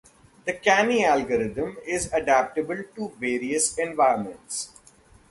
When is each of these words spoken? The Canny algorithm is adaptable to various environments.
The 0.45 0.53
Canny 0.53 1.05
algorithm 1.05 1.77
is 1.85 2.11
adaptable 2.11 2.83
to 2.95 3.13
various 3.19 3.77
environments. 3.77 4.71